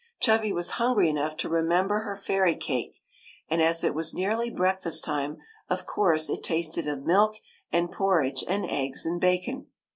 Chubby 0.19 0.51
was 0.51 0.71
hungry 0.81 1.11
enough 1.11 1.37
to 1.37 1.47
remember 1.47 1.99
her 1.99 2.15
fairy 2.15 2.55
cake; 2.55 2.97
and 3.49 3.61
as 3.61 3.83
it 3.83 3.93
was 3.93 4.15
nearly 4.15 4.49
breakfast 4.49 5.03
time, 5.03 5.37
of 5.69 5.85
course 5.85 6.27
it 6.27 6.41
tasted 6.41 6.87
of 6.87 7.03
milk 7.05 7.35
and 7.71 7.91
porridge 7.91 8.43
and 8.47 8.65
eggs 8.65 9.05
and 9.05 9.21
bacon. 9.21 9.67